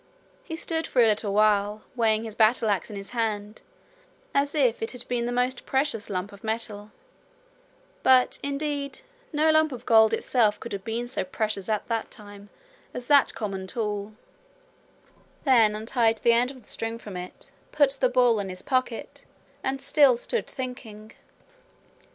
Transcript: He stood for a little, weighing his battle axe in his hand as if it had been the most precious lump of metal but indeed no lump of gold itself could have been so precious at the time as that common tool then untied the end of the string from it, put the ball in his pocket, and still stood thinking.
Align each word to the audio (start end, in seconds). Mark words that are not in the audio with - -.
He 0.43 0.55
stood 0.55 0.87
for 0.87 0.99
a 1.03 1.07
little, 1.07 1.79
weighing 1.95 2.23
his 2.23 2.33
battle 2.33 2.71
axe 2.71 2.89
in 2.89 2.95
his 2.95 3.11
hand 3.11 3.61
as 4.33 4.55
if 4.55 4.81
it 4.81 4.93
had 4.93 5.07
been 5.07 5.27
the 5.27 5.31
most 5.31 5.67
precious 5.67 6.09
lump 6.09 6.31
of 6.31 6.43
metal 6.43 6.89
but 8.01 8.39
indeed 8.41 9.01
no 9.31 9.51
lump 9.51 9.71
of 9.71 9.85
gold 9.85 10.11
itself 10.15 10.59
could 10.59 10.73
have 10.73 10.83
been 10.83 11.07
so 11.07 11.23
precious 11.23 11.69
at 11.69 11.87
the 11.87 12.03
time 12.09 12.49
as 12.95 13.05
that 13.05 13.35
common 13.35 13.67
tool 13.67 14.15
then 15.43 15.75
untied 15.75 16.17
the 16.17 16.33
end 16.33 16.49
of 16.49 16.63
the 16.63 16.69
string 16.71 16.97
from 16.97 17.15
it, 17.15 17.51
put 17.71 17.91
the 17.99 18.09
ball 18.09 18.39
in 18.39 18.49
his 18.49 18.63
pocket, 18.63 19.25
and 19.63 19.83
still 19.83 20.17
stood 20.17 20.47
thinking. 20.47 21.11